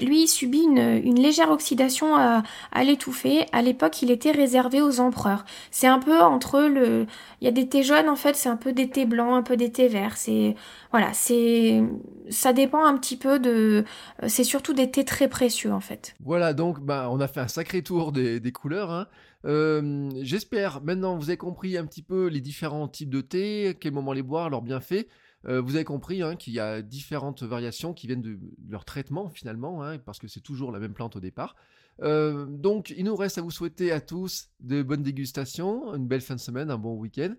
lui, 0.00 0.22
il 0.22 0.28
subit 0.28 0.62
une, 0.62 1.20
légère 1.20 1.50
oxydation 1.50 2.16
à, 2.16 2.42
à 2.72 2.84
l'étouffer. 2.84 3.46
À 3.52 3.62
l'époque, 3.62 4.02
il 4.02 4.10
était 4.10 4.30
réservé 4.30 4.80
aux 4.80 5.00
empereurs. 5.00 5.44
C'est 5.70 5.86
un 5.86 5.98
peu 5.98 6.20
entre 6.20 6.60
le... 6.60 7.06
Il 7.40 7.44
y 7.44 7.48
a 7.48 7.52
des 7.52 7.68
thés 7.68 7.82
jaunes, 7.82 8.08
en 8.08 8.16
fait, 8.16 8.36
c'est 8.36 8.48
un 8.48 8.56
peu 8.56 8.72
des 8.72 8.88
thés 8.88 9.06
blancs, 9.06 9.34
un 9.34 9.42
peu 9.42 9.56
des 9.56 9.72
thés 9.72 9.88
verts. 9.88 10.16
C'est... 10.16 10.54
Voilà, 10.90 11.12
c'est... 11.12 11.82
Ça 12.30 12.52
dépend 12.52 12.84
un 12.84 12.96
petit 12.96 13.16
peu 13.16 13.38
de... 13.38 13.84
C'est 14.26 14.44
surtout 14.44 14.74
des 14.74 14.90
thés 14.90 15.04
très 15.04 15.28
précieux, 15.28 15.72
en 15.72 15.80
fait. 15.80 16.14
Voilà, 16.24 16.52
donc 16.52 16.80
bah, 16.80 17.08
on 17.10 17.20
a 17.20 17.28
fait 17.28 17.40
un 17.40 17.48
sacré 17.48 17.82
tour 17.82 18.12
des, 18.12 18.52
couleurs. 18.52 18.90
Hein. 18.90 19.06
Euh, 19.44 20.10
j'espère 20.20 20.82
maintenant 20.82 21.16
vous 21.16 21.28
avez 21.28 21.36
compris 21.36 21.76
un 21.76 21.84
petit 21.84 22.02
peu 22.02 22.28
les 22.28 22.40
différents 22.40 22.86
types 22.86 23.10
de 23.10 23.20
thé, 23.20 23.68
à 23.68 23.74
quel 23.74 23.92
moment 23.92 24.12
les 24.12 24.22
boire, 24.22 24.50
leurs 24.50 24.62
bienfaits. 24.62 25.06
Euh, 25.46 25.60
vous 25.60 25.74
avez 25.74 25.84
compris 25.84 26.22
hein, 26.22 26.36
qu'il 26.36 26.52
y 26.52 26.60
a 26.60 26.82
différentes 26.82 27.42
variations 27.42 27.94
qui 27.94 28.06
viennent 28.06 28.22
de, 28.22 28.38
leur 28.68 28.84
traitement 28.84 29.28
finalement, 29.30 29.82
hein, 29.82 29.98
parce 29.98 30.18
que 30.18 30.28
c'est 30.28 30.40
toujours 30.40 30.72
la 30.72 30.78
même 30.78 30.94
plante 30.94 31.16
au 31.16 31.20
départ. 31.20 31.56
Euh, 32.00 32.46
donc 32.46 32.92
il 32.96 33.04
nous 33.04 33.16
reste 33.16 33.38
à 33.38 33.42
vous 33.42 33.50
souhaiter 33.50 33.92
à 33.92 34.00
tous 34.00 34.48
de 34.60 34.82
bonnes 34.82 35.02
dégustations, 35.02 35.94
une 35.94 36.06
belle 36.06 36.20
fin 36.22 36.34
de 36.34 36.40
semaine, 36.40 36.70
un 36.70 36.78
bon 36.78 36.96
week-end 36.96 37.34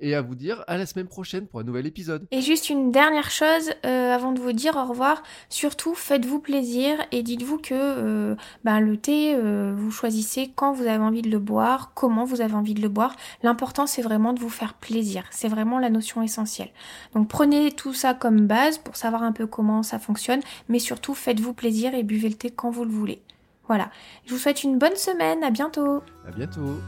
et 0.00 0.14
à 0.14 0.22
vous 0.22 0.34
dire 0.34 0.64
à 0.66 0.76
la 0.76 0.86
semaine 0.86 1.06
prochaine 1.06 1.46
pour 1.46 1.60
un 1.60 1.64
nouvel 1.64 1.86
épisode. 1.86 2.26
Et 2.30 2.40
juste 2.40 2.70
une 2.70 2.90
dernière 2.90 3.30
chose 3.30 3.70
euh, 3.84 4.12
avant 4.12 4.32
de 4.32 4.40
vous 4.40 4.52
dire 4.52 4.76
au 4.76 4.84
revoir, 4.84 5.22
surtout 5.48 5.94
faites-vous 5.94 6.40
plaisir 6.40 6.98
et 7.12 7.22
dites-vous 7.22 7.58
que 7.58 7.74
euh, 7.74 8.34
ben, 8.64 8.80
le 8.80 8.96
thé, 8.96 9.34
euh, 9.34 9.74
vous 9.76 9.90
choisissez 9.90 10.52
quand 10.54 10.72
vous 10.72 10.86
avez 10.86 11.02
envie 11.02 11.22
de 11.22 11.30
le 11.30 11.38
boire, 11.38 11.92
comment 11.94 12.24
vous 12.24 12.40
avez 12.40 12.54
envie 12.54 12.74
de 12.74 12.82
le 12.82 12.88
boire. 12.88 13.14
L'important 13.42 13.86
c'est 13.86 14.02
vraiment 14.02 14.32
de 14.32 14.40
vous 14.40 14.50
faire 14.50 14.74
plaisir, 14.74 15.24
c'est 15.30 15.48
vraiment 15.48 15.78
la 15.78 15.90
notion 15.90 16.22
essentielle. 16.22 16.70
Donc 17.14 17.28
prenez 17.28 17.72
tout 17.72 17.94
ça 17.94 18.14
comme 18.14 18.46
base 18.46 18.78
pour 18.78 18.96
savoir 18.96 19.22
un 19.22 19.32
peu 19.32 19.46
comment 19.46 19.82
ça 19.82 19.98
fonctionne, 19.98 20.40
mais 20.68 20.78
surtout 20.78 21.14
faites-vous 21.14 21.52
plaisir 21.52 21.94
et 21.94 22.02
buvez 22.02 22.28
le 22.28 22.34
thé 22.34 22.50
quand 22.50 22.70
vous 22.70 22.84
le 22.84 22.90
voulez. 22.90 23.22
Voilà, 23.68 23.90
je 24.26 24.32
vous 24.32 24.38
souhaite 24.38 24.64
une 24.64 24.78
bonne 24.78 24.96
semaine, 24.96 25.44
à 25.44 25.50
bientôt. 25.50 26.02
À 26.26 26.32
bientôt. 26.32 26.80